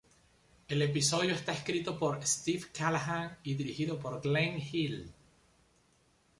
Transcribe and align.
El 0.67 0.81
episodio 0.81 1.35
está 1.35 1.51
escrito 1.51 1.99
por 1.99 2.25
Steve 2.25 2.63
Callaghan 2.75 3.37
y 3.43 3.53
dirigido 3.53 3.99
por 3.99 4.19
Glen 4.19 4.59
Hill. 4.59 5.13